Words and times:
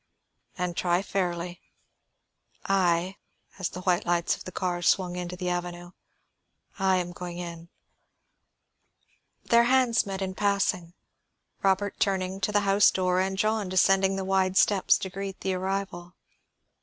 "And 0.57 0.75
try 0.75 1.03
fairly. 1.03 1.61
I," 2.65 3.17
as 3.59 3.69
the 3.69 3.81
white 3.81 4.03
lights 4.03 4.35
of 4.35 4.45
the 4.45 4.51
car 4.51 4.81
swung 4.81 5.15
into 5.15 5.35
the 5.35 5.49
avenue, 5.51 5.91
"I 6.79 6.95
am 6.97 7.11
going 7.11 7.37
in." 7.37 7.69
Their 9.43 9.65
hands 9.65 10.07
met 10.07 10.23
in 10.23 10.33
passing, 10.33 10.95
Robert 11.61 11.99
turning 11.99 12.41
to 12.41 12.51
the 12.51 12.61
house 12.61 12.89
door 12.89 13.19
and 13.19 13.37
John 13.37 13.69
descending 13.69 14.15
the 14.15 14.25
wide 14.25 14.57
steps 14.57 14.97
to 14.97 15.09
greet 15.11 15.41
the 15.41 15.53
arrival. 15.53 16.15